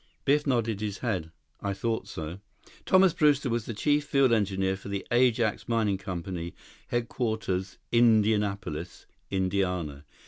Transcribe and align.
Biff 0.25 0.47
nodded 0.47 0.81
his 0.81 0.97
head. 1.05 1.31
"I 1.61 1.73
thought 1.75 2.07
so." 2.07 2.39
Thomas 2.87 3.13
Brewster 3.13 3.51
was 3.51 3.67
the 3.67 3.73
chief 3.75 4.03
field 4.03 4.33
engineer 4.33 4.75
for 4.75 4.89
the 4.89 5.05
Ajax 5.11 5.67
Mining 5.69 5.99
Company, 5.99 6.55
headquarters 6.87 7.77
Indianapolis, 7.91 9.05
Indiana. 9.29 10.03